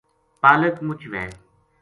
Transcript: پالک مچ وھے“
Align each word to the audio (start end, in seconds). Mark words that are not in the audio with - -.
پالک 0.41 0.75
مچ 0.85 1.01
وھے“ 1.11 1.25